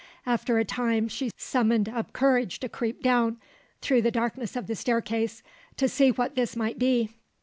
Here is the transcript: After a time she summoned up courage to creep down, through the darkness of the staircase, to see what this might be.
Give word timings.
After 0.25 0.57
a 0.57 0.65
time 0.65 1.07
she 1.07 1.29
summoned 1.37 1.87
up 1.87 2.11
courage 2.11 2.59
to 2.61 2.67
creep 2.69 3.03
down, 3.03 3.37
through 3.81 4.01
the 4.01 4.09
darkness 4.09 4.55
of 4.55 4.65
the 4.65 4.75
staircase, 4.75 5.43
to 5.77 5.87
see 5.87 6.09
what 6.09 6.33
this 6.33 6.55
might 6.55 6.79
be. 6.79 7.13